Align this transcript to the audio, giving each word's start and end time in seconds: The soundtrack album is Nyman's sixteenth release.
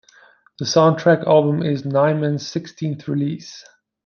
The 0.57 0.65
soundtrack 0.65 1.27
album 1.27 1.61
is 1.61 1.83
Nyman's 1.83 2.47
sixteenth 2.47 3.07
release. 3.07 3.63